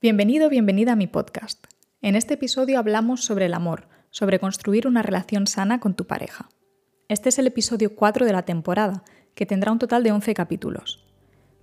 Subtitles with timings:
[0.00, 1.66] Bienvenido, bienvenida a mi podcast.
[2.02, 6.48] En este episodio hablamos sobre el amor, sobre construir una relación sana con tu pareja.
[7.08, 9.02] Este es el episodio 4 de la temporada,
[9.34, 11.04] que tendrá un total de 11 capítulos.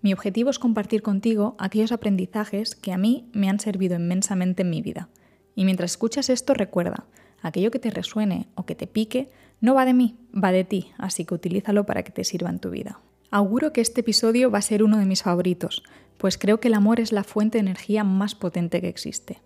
[0.02, 4.70] Mi objetivo es compartir contigo aquellos aprendizajes que a mí me han servido inmensamente en
[4.70, 5.08] mi vida.
[5.56, 7.06] Y mientras escuchas esto, recuerda,
[7.42, 9.30] aquello que te resuene o que te pique
[9.62, 12.60] no va de mí, va de ti, así que utilízalo para que te sirva en
[12.60, 13.00] tu vida.
[13.32, 15.84] Auguro que este episodio va a ser uno de mis favoritos,
[16.18, 19.42] pues creo que el amor es la fuente de energía más potente que existe.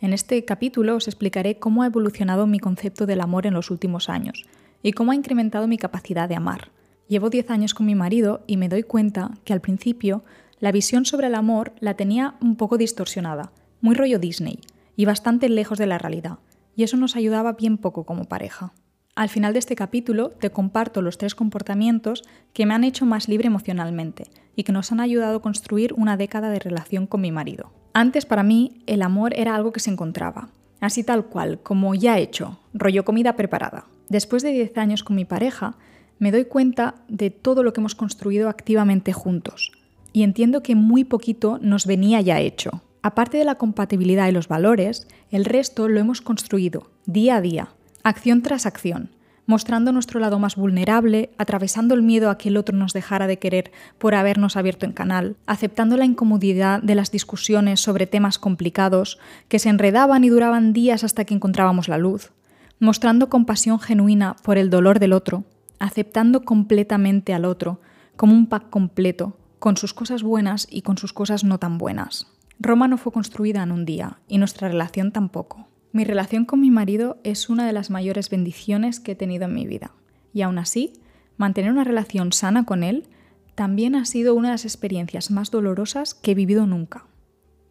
[0.00, 4.08] En este capítulo os explicaré cómo ha evolucionado mi concepto del amor en los últimos
[4.08, 4.44] años
[4.82, 6.70] y cómo ha incrementado mi capacidad de amar.
[7.06, 10.24] Llevo 10 años con mi marido y me doy cuenta que al principio
[10.58, 14.60] la visión sobre el amor la tenía un poco distorsionada, muy rollo Disney
[14.96, 16.38] y bastante lejos de la realidad,
[16.76, 18.72] y eso nos ayudaba bien poco como pareja.
[19.16, 22.22] Al final de este capítulo te comparto los tres comportamientos
[22.52, 24.24] que me han hecho más libre emocionalmente
[24.60, 27.72] y que nos han ayudado a construir una década de relación con mi marido.
[27.94, 30.50] Antes para mí el amor era algo que se encontraba,
[30.80, 33.86] así tal cual, como ya hecho, rollo comida preparada.
[34.10, 35.78] Después de 10 años con mi pareja,
[36.18, 39.72] me doy cuenta de todo lo que hemos construido activamente juntos
[40.12, 42.82] y entiendo que muy poquito nos venía ya hecho.
[43.00, 47.68] Aparte de la compatibilidad y los valores, el resto lo hemos construido día a día,
[48.02, 49.08] acción tras acción,
[49.50, 53.40] mostrando nuestro lado más vulnerable, atravesando el miedo a que el otro nos dejara de
[53.40, 59.18] querer por habernos abierto en canal, aceptando la incomodidad de las discusiones sobre temas complicados
[59.48, 62.30] que se enredaban y duraban días hasta que encontrábamos la luz,
[62.78, 65.42] mostrando compasión genuina por el dolor del otro,
[65.80, 67.80] aceptando completamente al otro
[68.16, 72.28] como un pack completo, con sus cosas buenas y con sus cosas no tan buenas.
[72.60, 75.69] Roma no fue construida en un día y nuestra relación tampoco.
[75.92, 79.54] Mi relación con mi marido es una de las mayores bendiciones que he tenido en
[79.54, 79.92] mi vida.
[80.32, 80.92] Y aún así,
[81.36, 83.08] mantener una relación sana con él
[83.56, 87.06] también ha sido una de las experiencias más dolorosas que he vivido nunca.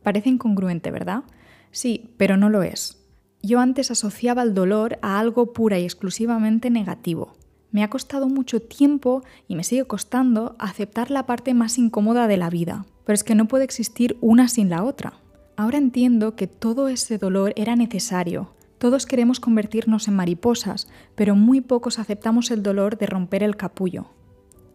[0.03, 1.23] Parece incongruente, ¿verdad?
[1.71, 2.97] Sí, pero no lo es.
[3.41, 7.37] Yo antes asociaba el dolor a algo pura y exclusivamente negativo.
[7.71, 12.37] Me ha costado mucho tiempo, y me sigue costando, aceptar la parte más incómoda de
[12.37, 15.13] la vida, pero es que no puede existir una sin la otra.
[15.59, 18.53] Ahora entiendo que todo ese dolor era necesario.
[18.77, 24.05] Todos queremos convertirnos en mariposas, pero muy pocos aceptamos el dolor de romper el capullo.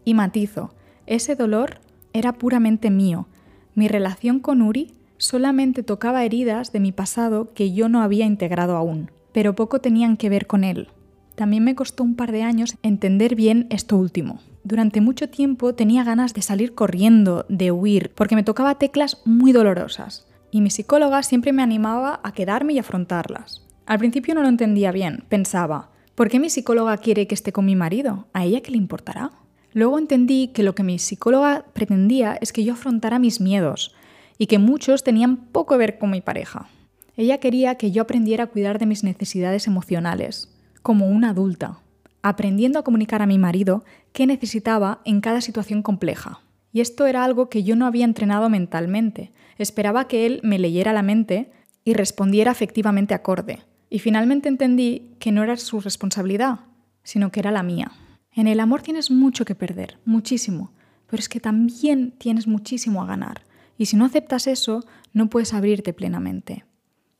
[0.03, 0.75] Y matizo,
[1.07, 1.79] ese dolor
[2.13, 3.25] era puramente mío.
[3.73, 8.77] Mi relación con Uri solamente tocaba heridas de mi pasado que yo no había integrado
[8.77, 10.89] aún, pero poco tenían que ver con él.
[11.33, 14.39] También me costó un par de años entender bien esto último.
[14.63, 19.51] Durante mucho tiempo tenía ganas de salir corriendo, de huir, porque me tocaba teclas muy
[19.51, 20.24] dolorosas
[20.55, 23.61] y mi psicóloga siempre me animaba a quedarme y afrontarlas.
[23.85, 27.65] Al principio no lo entendía bien, pensaba, ¿por qué mi psicóloga quiere que esté con
[27.65, 28.27] mi marido?
[28.31, 29.31] ¿A ella qué le importará?
[29.73, 33.93] Luego entendí que lo que mi psicóloga pretendía es que yo afrontara mis miedos
[34.37, 36.69] y que muchos tenían poco que ver con mi pareja.
[37.17, 41.79] Ella quería que yo aprendiera a cuidar de mis necesidades emocionales, como una adulta,
[42.21, 43.83] aprendiendo a comunicar a mi marido
[44.13, 46.39] qué necesitaba en cada situación compleja.
[46.75, 49.31] Y esto era algo que yo no había entrenado mentalmente.
[49.57, 51.49] Esperaba que él me leyera la mente
[51.85, 53.61] y respondiera efectivamente acorde.
[53.89, 56.59] Y finalmente entendí que no era su responsabilidad,
[57.01, 57.93] sino que era la mía.
[58.33, 60.73] En el amor tienes mucho que perder, muchísimo,
[61.07, 63.43] pero es que también tienes muchísimo a ganar.
[63.77, 64.83] Y si no aceptas eso,
[65.13, 66.65] no puedes abrirte plenamente.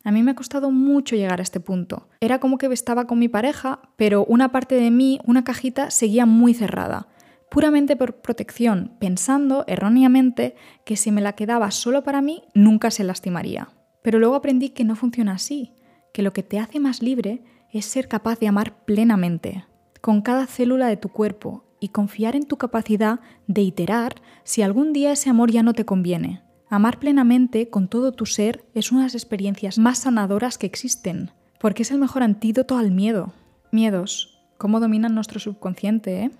[0.03, 2.09] A mí me ha costado mucho llegar a este punto.
[2.19, 6.25] Era como que estaba con mi pareja, pero una parte de mí, una cajita, seguía
[6.25, 7.07] muy cerrada
[7.49, 13.03] puramente por protección, pensando erróneamente que si me la quedaba solo para mí, nunca se
[13.03, 13.69] lastimaría.
[14.01, 15.73] Pero luego aprendí que no funciona así,
[16.13, 19.65] que lo que te hace más libre es ser capaz de amar plenamente,
[20.01, 24.93] con cada célula de tu cuerpo, y confiar en tu capacidad de iterar si algún
[24.93, 26.41] día ese amor ya no te conviene.
[26.69, 31.31] Amar plenamente con todo tu ser es una de las experiencias más sanadoras que existen,
[31.59, 33.33] porque es el mejor antídoto al miedo.
[33.71, 36.31] Miedos, cómo dominan nuestro subconsciente, ¿eh?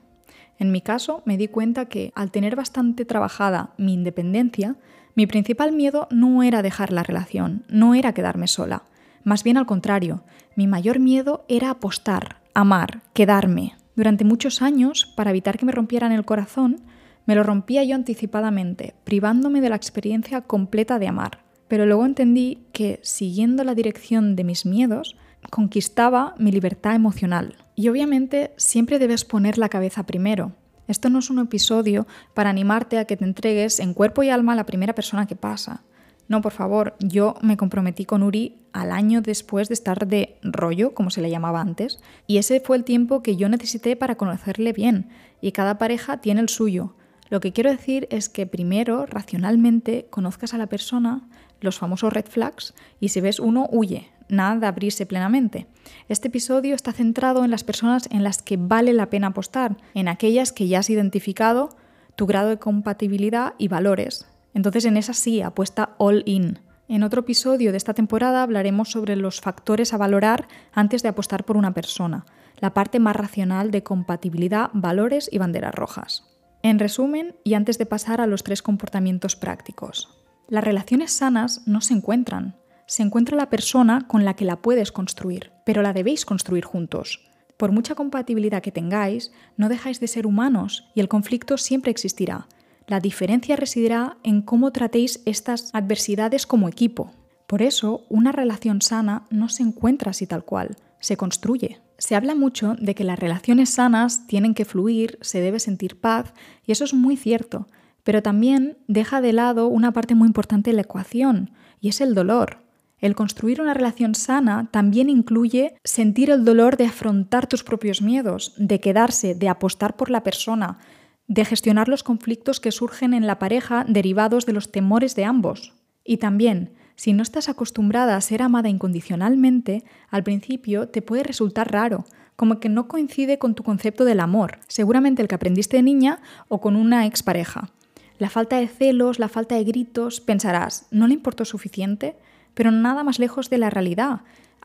[0.58, 4.76] En mi caso, me di cuenta que al tener bastante trabajada mi independencia,
[5.16, 8.84] mi principal miedo no era dejar la relación, no era quedarme sola.
[9.24, 10.24] Más bien al contrario,
[10.56, 13.76] mi mayor miedo era apostar, amar, quedarme.
[13.96, 16.82] Durante muchos años, para evitar que me rompieran el corazón,
[17.26, 21.40] me lo rompía yo anticipadamente, privándome de la experiencia completa de amar.
[21.68, 25.16] Pero luego entendí que, siguiendo la dirección de mis miedos,
[25.50, 27.56] conquistaba mi libertad emocional.
[27.76, 30.54] Y obviamente siempre debes poner la cabeza primero.
[30.88, 34.54] Esto no es un episodio para animarte a que te entregues en cuerpo y alma
[34.54, 35.84] a la primera persona que pasa.
[36.28, 40.94] No, por favor, yo me comprometí con Uri al año después de estar de rollo,
[40.94, 44.74] como se le llamaba antes, y ese fue el tiempo que yo necesité para conocerle
[44.74, 46.96] bien, y cada pareja tiene el suyo.
[47.30, 51.28] Lo que quiero decir es que primero, racionalmente, conozcas a la persona,
[51.62, 55.68] los famosos red flags, y si ves uno, huye, nada de abrirse plenamente.
[56.10, 60.08] Este episodio está centrado en las personas en las que vale la pena apostar, en
[60.08, 61.76] aquellas que ya has identificado
[62.16, 64.26] tu grado de compatibilidad y valores.
[64.54, 66.60] Entonces en esa sí, apuesta all in.
[66.88, 71.44] En otro episodio de esta temporada hablaremos sobre los factores a valorar antes de apostar
[71.44, 72.26] por una persona,
[72.60, 76.24] la parte más racional de compatibilidad, valores y banderas rojas.
[76.62, 80.10] En resumen, y antes de pasar a los tres comportamientos prácticos,
[80.48, 82.56] las relaciones sanas no se encuentran,
[82.86, 87.22] se encuentra la persona con la que la puedes construir, pero la debéis construir juntos.
[87.58, 92.48] Por mucha compatibilidad que tengáis, no dejáis de ser humanos y el conflicto siempre existirá.
[92.88, 97.12] La diferencia residirá en cómo tratéis estas adversidades como equipo.
[97.48, 101.80] Por eso, una relación sana no se encuentra así tal cual, se construye.
[101.98, 106.34] Se habla mucho de que las relaciones sanas tienen que fluir, se debe sentir paz,
[106.66, 107.68] y eso es muy cierto,
[108.04, 112.14] pero también deja de lado una parte muy importante de la ecuación, y es el
[112.14, 112.65] dolor.
[113.00, 118.54] El construir una relación sana también incluye sentir el dolor de afrontar tus propios miedos,
[118.58, 120.80] de quedarse, de apostar por la persona,
[121.28, 125.74] de gestionar los conflictos que surgen en la pareja derivados de los temores de ambos.
[126.04, 131.72] Y también, si no estás acostumbrada a ser amada incondicionalmente, al principio te puede resultar
[131.72, 132.06] raro,
[132.36, 136.22] como que no coincide con tu concepto del amor, seguramente el que aprendiste de niña
[136.48, 137.72] o con una expareja.
[138.18, 142.16] La falta de celos, la falta de gritos, pensarás, ¿no le importó suficiente?
[142.56, 144.22] Pero nada más lejos de la realidad.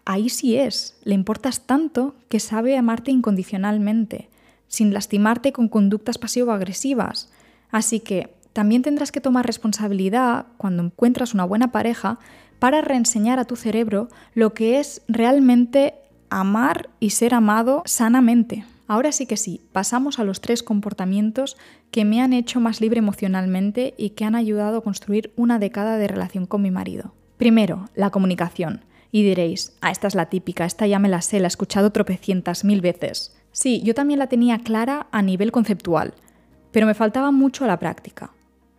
[0.07, 4.31] Ahí sí es, le importas tanto que sabe amarte incondicionalmente,
[4.67, 7.31] sin lastimarte con conductas pasivo-agresivas.
[7.71, 12.19] Así que también tendrás que tomar responsabilidad cuando encuentras una buena pareja
[12.59, 15.95] para reenseñar a tu cerebro lo que es realmente
[16.31, 18.65] amar y ser amado sanamente.
[18.87, 21.57] Ahora sí que sí, pasamos a los tres comportamientos
[21.93, 25.97] que me han hecho más libre emocionalmente y que han ayudado a construir una década
[25.97, 27.15] de relación con mi marido.
[27.41, 28.85] Primero, la comunicación.
[29.11, 31.91] Y diréis, ah, esta es la típica, esta ya me la sé, la he escuchado
[31.91, 33.35] tropecientas mil veces.
[33.51, 36.13] Sí, yo también la tenía clara a nivel conceptual,
[36.71, 38.33] pero me faltaba mucho a la práctica.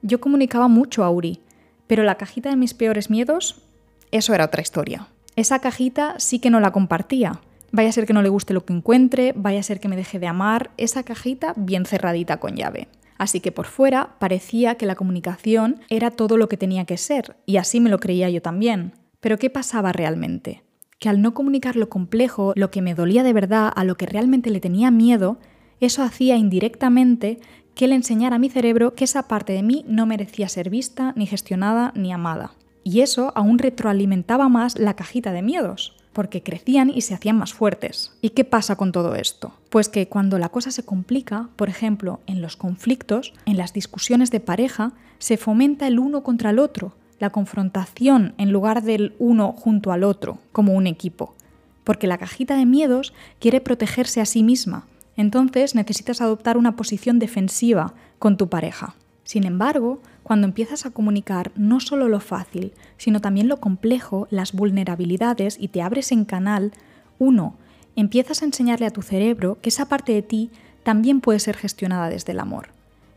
[0.03, 1.39] Yo comunicaba mucho a Uri,
[1.87, 3.63] pero la cajita de mis peores miedos,
[4.11, 5.07] eso era otra historia.
[5.35, 7.41] Esa cajita sí que no la compartía.
[7.71, 9.95] Vaya a ser que no le guste lo que encuentre, vaya a ser que me
[9.95, 12.89] deje de amar, esa cajita bien cerradita con llave.
[13.21, 17.37] Así que por fuera parecía que la comunicación era todo lo que tenía que ser,
[17.45, 18.93] y así me lo creía yo también.
[19.19, 20.63] Pero ¿qué pasaba realmente?
[20.97, 24.07] Que al no comunicar lo complejo, lo que me dolía de verdad, a lo que
[24.07, 25.37] realmente le tenía miedo,
[25.79, 27.39] eso hacía indirectamente
[27.75, 31.13] que le enseñara a mi cerebro que esa parte de mí no merecía ser vista,
[31.15, 32.55] ni gestionada, ni amada.
[32.83, 37.53] Y eso aún retroalimentaba más la cajita de miedos porque crecían y se hacían más
[37.53, 38.13] fuertes.
[38.21, 39.53] ¿Y qué pasa con todo esto?
[39.69, 44.31] Pues que cuando la cosa se complica, por ejemplo, en los conflictos, en las discusiones
[44.31, 49.53] de pareja, se fomenta el uno contra el otro, la confrontación en lugar del uno
[49.53, 51.35] junto al otro, como un equipo.
[51.83, 54.85] Porque la cajita de miedos quiere protegerse a sí misma,
[55.15, 58.95] entonces necesitas adoptar una posición defensiva con tu pareja.
[59.23, 64.53] Sin embargo, cuando empiezas a comunicar no solo lo fácil, sino también lo complejo, las
[64.53, 66.71] vulnerabilidades y te abres en canal,
[67.19, 67.55] uno,
[67.95, 70.49] empiezas a enseñarle a tu cerebro que esa parte de ti
[70.83, 72.69] también puede ser gestionada desde el amor.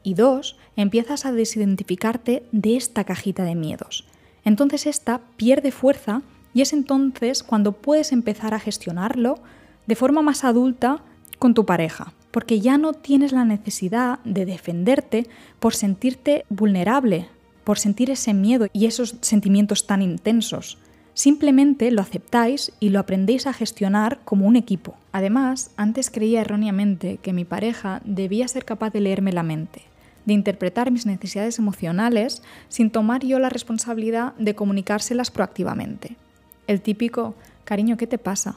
[0.03, 4.05] Y dos, empiezas a desidentificarte de esta cajita de miedos.
[4.45, 6.23] Entonces esta pierde fuerza
[6.53, 9.39] y es entonces cuando puedes empezar a gestionarlo
[9.87, 11.01] de forma más adulta
[11.39, 15.29] con tu pareja porque ya no tienes la necesidad de defenderte
[15.61, 17.29] por sentirte vulnerable,
[17.63, 20.77] por sentir ese miedo y esos sentimientos tan intensos.
[21.15, 24.97] Simplemente lo aceptáis y lo aprendéis a gestionar como un equipo.
[25.13, 29.83] Además, antes creía erróneamente que mi pareja debía ser capaz de leerme la mente,
[30.25, 36.17] de interpretar mis necesidades emocionales sin tomar yo la responsabilidad de comunicárselas proactivamente.
[36.67, 38.57] El típico, cariño, ¿qué te pasa?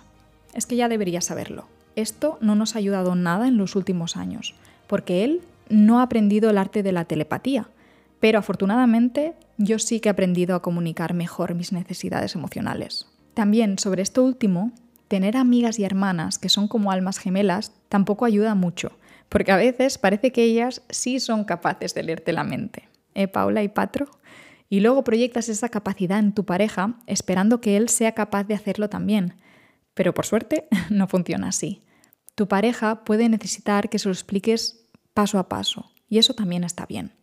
[0.55, 1.76] Es que ya deberías saberlo.
[1.97, 4.53] Esto no nos ha ayudado nada en los últimos años,
[4.85, 7.69] porque él no ha aprendido el arte de la telepatía,
[8.19, 13.07] pero afortunadamente yo sí que he aprendido a comunicar mejor mis necesidades emocionales.
[13.33, 14.73] También sobre esto último,
[15.07, 18.91] tener amigas y hermanas que son como almas gemelas tampoco ayuda mucho,
[19.27, 22.87] porque a veces parece que ellas sí son capaces de leerte la mente.
[23.15, 24.07] ¿Eh, Paula y Patro?
[24.69, 28.87] Y luego proyectas esa capacidad en tu pareja esperando que él sea capaz de hacerlo
[28.87, 29.33] también.
[29.95, 31.81] Pero por suerte no funciona así.
[32.37, 36.85] Tu pareja puede necesitar que se lo expliques paso a paso, y eso también está
[36.85, 37.13] bien.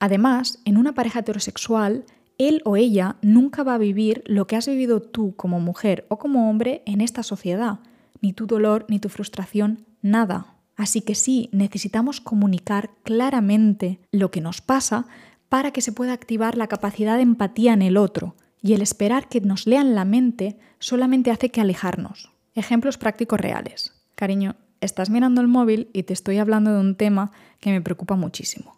[0.00, 2.04] Además, en una pareja heterosexual,
[2.36, 6.18] él o ella nunca va a vivir lo que has vivido tú como mujer o
[6.18, 7.80] como hombre en esta sociedad,
[8.20, 10.58] ni tu dolor, ni tu frustración, nada.
[10.76, 15.06] Así que sí, necesitamos comunicar claramente lo que nos pasa
[15.48, 19.30] para que se pueda activar la capacidad de empatía en el otro Y el esperar
[19.30, 22.30] que nos lean la mente solamente hace que alejarnos.
[22.54, 23.99] Ejemplos prácticos reales.
[24.20, 28.16] Cariño, estás mirando el móvil y te estoy hablando de un tema que me preocupa
[28.16, 28.76] muchísimo.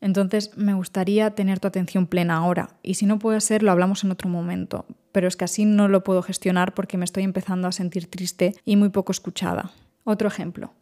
[0.00, 4.02] Entonces me gustaría tener tu atención plena ahora y si no puede ser lo hablamos
[4.02, 7.68] en otro momento, pero es que así no lo puedo gestionar porque me estoy empezando
[7.68, 9.70] a sentir triste y muy poco escuchada.
[10.02, 10.72] Otro ejemplo.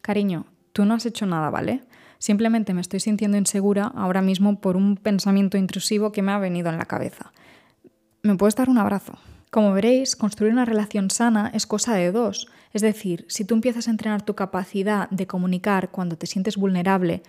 [0.00, 1.84] Cariño, tú no has hecho nada, ¿vale?
[2.18, 6.68] Simplemente me estoy sintiendo insegura ahora mismo por un pensamiento intrusivo que me ha venido
[6.68, 7.32] en la cabeza.
[8.22, 9.20] ¿Me puedes dar un abrazo?
[9.52, 12.48] Como veréis, construir una relación sana es cosa de dos.
[12.72, 17.22] Es decir, si tú empiezas a entrenar tu capacidad de comunicar cuando te sientes vulnerable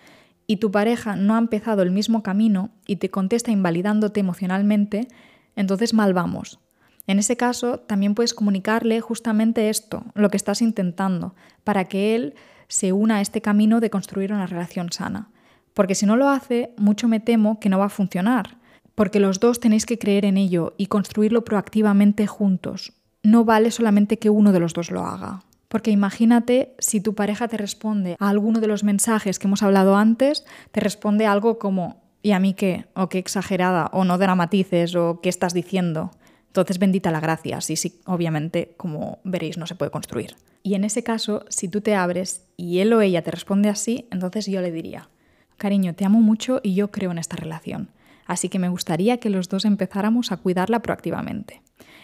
[0.47, 5.07] y tu pareja no ha empezado el mismo camino y te contesta invalidándote emocionalmente,
[5.55, 6.59] entonces mal vamos.
[7.05, 12.35] En ese caso, también puedes comunicarle justamente esto, lo que estás intentando, para que él
[12.69, 15.29] se una a este camino de construir una relación sana.
[15.73, 18.57] Porque si no lo hace, mucho me temo que no va a funcionar,
[18.95, 22.93] porque los dos tenéis que creer en ello y construirlo proactivamente juntos.
[23.23, 25.43] No vale solamente que uno de los dos lo haga.
[25.69, 29.95] Porque imagínate si tu pareja te responde a alguno de los mensajes que hemos hablado
[29.95, 32.85] antes, te responde algo como ¿y a mí qué?
[32.93, 36.11] o qué exagerada, o no dramatices, o qué estás diciendo.
[36.47, 40.35] Entonces bendita la gracia, sí, sí, obviamente, como veréis, no se puede construir.
[40.61, 44.07] Y en ese caso, si tú te abres y él o ella te responde así,
[44.11, 45.09] entonces yo le diría,
[45.57, 47.89] cariño, te amo mucho y yo creo en esta relación.
[48.27, 51.62] Así que me gustaría que los dos empezáramos a cuidarla proactivamente.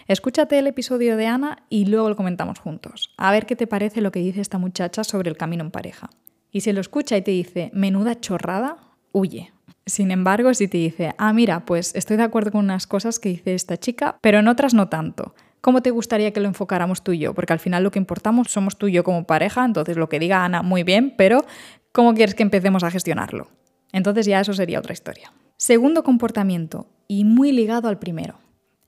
[0.10, 3.13] Escúchate el episodio de Ana y luego lo comentamos juntos.
[3.16, 6.10] A ver qué te parece lo que dice esta muchacha sobre el camino en pareja.
[6.51, 8.78] Y si lo escucha y te dice, menuda chorrada,
[9.12, 9.54] huye.
[9.86, 13.30] Sin embargo, si te dice, ah, mira, pues estoy de acuerdo con unas cosas que
[13.30, 15.36] dice esta chica, pero en otras no tanto.
[15.62, 17.36] ¿Cómo te gustaría que lo enfocáramos tú y yo?
[17.36, 20.18] Porque al final lo que importamos somos tú y yo como pareja, entonces lo que
[20.18, 21.46] diga Ana, muy bien, pero
[21.92, 23.50] ¿cómo quieres que empecemos a gestionarlo?
[23.92, 25.32] Entonces ya eso sería otra historia.
[25.56, 28.39] Segundo comportamiento, y muy ligado al primero.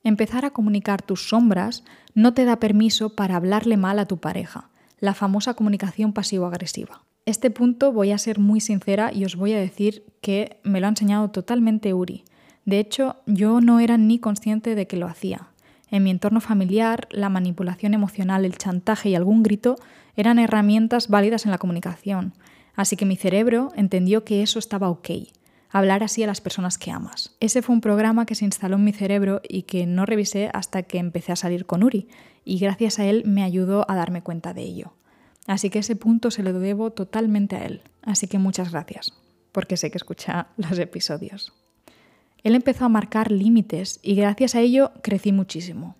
[0.04, 4.68] Empezar a comunicar tus sombras no te da permiso para hablarle mal a tu pareja,
[4.98, 7.02] la famosa comunicación pasivo-agresiva.
[7.24, 10.86] Este punto voy a ser muy sincera y os voy a decir que me lo
[10.86, 12.24] ha enseñado totalmente Uri.
[12.64, 15.48] De hecho, yo no era ni consciente de que lo hacía.
[15.88, 19.76] En mi entorno familiar, la manipulación emocional, el chantaje y algún grito
[20.16, 22.34] eran herramientas válidas en la comunicación,
[22.74, 25.10] así que mi cerebro entendió que eso estaba ok
[25.72, 27.34] hablar así a las personas que amas.
[27.40, 30.82] Ese fue un programa que se instaló en mi cerebro y que no revisé hasta
[30.82, 32.08] que empecé a salir con Uri,
[32.44, 34.92] y gracias a él me ayudó a darme cuenta de ello.
[35.46, 37.82] Así que ese punto se lo debo totalmente a él.
[38.02, 39.12] Así que muchas gracias,
[39.50, 41.52] porque sé que escucha los episodios.
[42.42, 45.96] Él empezó a marcar límites y gracias a ello crecí muchísimo.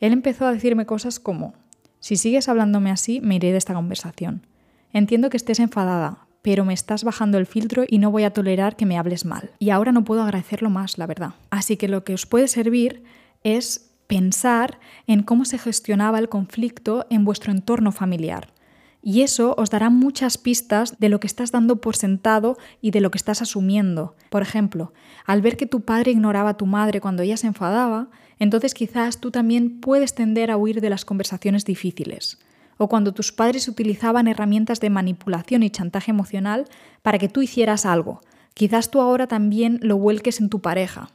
[0.00, 1.54] Él empezó a decirme cosas como,
[2.00, 4.46] si sigues hablándome así, me iré de esta conversación.
[4.92, 8.76] Entiendo que estés enfadada, pero me estás bajando el filtro y no voy a tolerar
[8.76, 9.52] que me hables mal.
[9.58, 11.30] Y ahora no puedo agradecerlo más, la verdad.
[11.48, 13.02] Así que lo que os puede servir
[13.44, 18.52] es pensar en cómo se gestionaba el conflicto en vuestro entorno familiar.
[19.00, 23.00] Y eso os dará muchas pistas de lo que estás dando por sentado y de
[23.00, 24.14] lo que estás asumiendo.
[24.28, 24.92] Por ejemplo,
[25.24, 29.18] al ver que tu padre ignoraba a tu madre cuando ella se enfadaba, entonces quizás
[29.18, 32.38] tú también puedes tender a huir de las conversaciones difíciles
[32.84, 36.66] o cuando tus padres utilizaban herramientas de manipulación y chantaje emocional
[37.00, 38.20] para que tú hicieras algo.
[38.52, 41.08] Quizás tú ahora también lo vuelques en tu pareja.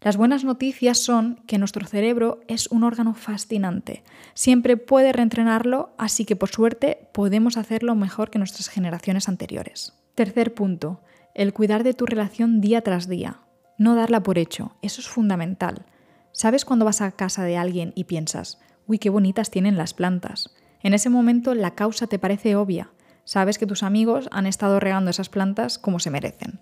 [0.00, 4.04] Las buenas noticias son que nuestro cerebro es un órgano fascinante.
[4.32, 9.92] Siempre puede reentrenarlo, así que por suerte podemos hacerlo mejor que nuestras generaciones anteriores.
[10.14, 11.02] Tercer punto,
[11.34, 13.40] el cuidar de tu relación día tras día.
[13.76, 15.84] No darla por hecho, eso es fundamental.
[16.32, 20.56] ¿Sabes cuando vas a casa de alguien y piensas, uy, qué bonitas tienen las plantas?
[20.82, 22.90] En ese momento la causa te parece obvia.
[23.24, 26.60] Sabes que tus amigos han estado regando esas plantas como se merecen.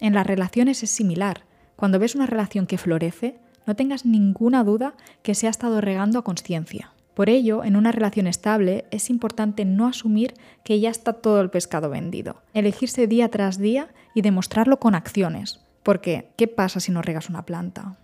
[0.00, 1.44] En las relaciones es similar.
[1.76, 6.18] Cuando ves una relación que florece, no tengas ninguna duda que se ha estado regando
[6.18, 6.92] a conciencia.
[7.14, 11.50] Por ello, en una relación estable es importante no asumir que ya está todo el
[11.50, 12.42] pescado vendido.
[12.54, 15.60] Elegirse día tras día y demostrarlo con acciones.
[15.82, 17.98] Porque, ¿qué pasa si no regas una planta?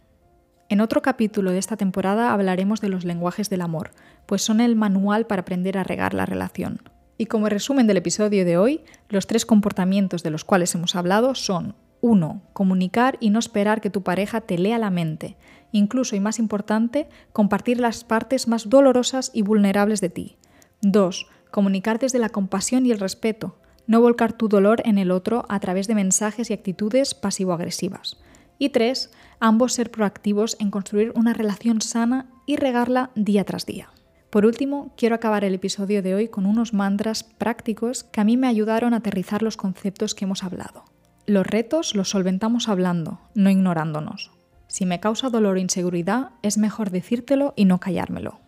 [0.70, 3.90] En otro capítulo de esta temporada hablaremos de los lenguajes del amor,
[4.26, 6.80] pues son el manual para aprender a regar la relación.
[7.18, 11.34] Y como resumen del episodio de hoy, los tres comportamientos de los cuales hemos hablado
[11.34, 12.42] son 1.
[12.52, 15.36] Comunicar y no esperar que tu pareja te lea la mente.
[15.70, 20.36] Incluso y más importante, compartir las partes más dolorosas y vulnerables de ti.
[20.82, 21.26] 2.
[21.50, 23.58] Comunicar desde la compasión y el respeto.
[23.86, 28.18] No volcar tu dolor en el otro a través de mensajes y actitudes pasivo-agresivas.
[28.58, 33.90] Y tres, ambos ser proactivos en construir una relación sana y regarla día tras día.
[34.30, 38.36] Por último, quiero acabar el episodio de hoy con unos mantras prácticos que a mí
[38.36, 40.84] me ayudaron a aterrizar los conceptos que hemos hablado.
[41.26, 44.32] Los retos los solventamos hablando, no ignorándonos.
[44.66, 48.40] Si me causa dolor o inseguridad, es mejor decírtelo y no callármelo.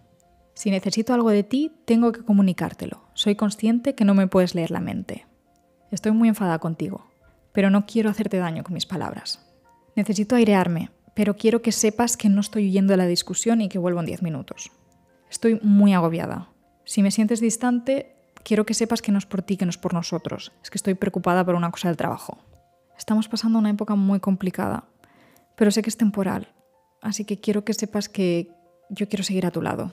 [0.55, 3.03] Si necesito algo de ti, tengo que comunicártelo.
[3.15, 5.27] Soy consciente que no me puedes leer la mente.
[5.93, 7.07] Estoy muy enfadada contigo,
[7.53, 9.47] pero no quiero hacerte daño con mis palabras.
[9.97, 13.79] Necesito airearme, pero quiero que sepas que no estoy huyendo de la discusión y que
[13.79, 14.71] vuelvo en 10 minutos.
[15.31, 16.51] Estoy muy agobiada.
[16.85, 19.79] Si me sientes distante, quiero que sepas que no es por ti, que no es
[19.79, 20.53] por nosotros.
[20.63, 22.39] Es que estoy preocupada por una cosa del trabajo.
[22.99, 24.85] Estamos pasando una época muy complicada,
[25.57, 26.53] pero sé que es temporal.
[27.01, 28.51] Así que quiero que sepas que
[28.91, 29.93] yo quiero seguir a tu lado.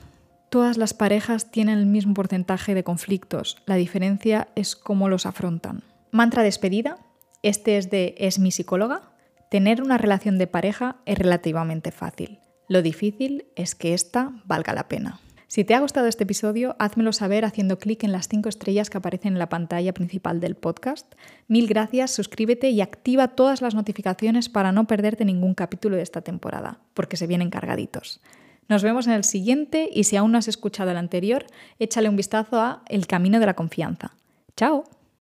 [0.50, 5.84] Todas las parejas tienen el mismo porcentaje de conflictos, la diferencia es cómo los afrontan.
[6.12, 6.98] Mantra despedida,
[7.42, 9.13] este es de Es mi psicóloga.
[9.54, 12.40] Tener una relación de pareja es relativamente fácil.
[12.68, 15.20] Lo difícil es que ésta valga la pena.
[15.46, 18.98] Si te ha gustado este episodio, házmelo saber haciendo clic en las cinco estrellas que
[18.98, 21.14] aparecen en la pantalla principal del podcast.
[21.48, 26.22] Mil gracias, suscríbete y activa todas las notificaciones para no perderte ningún capítulo de esta
[26.22, 28.22] temporada, porque se vienen cargaditos.
[28.70, 31.46] Nos vemos en el siguiente y si aún no has escuchado el anterior,
[31.78, 34.16] échale un vistazo a El Camino de la Confianza.
[34.58, 34.86] ¡Chao!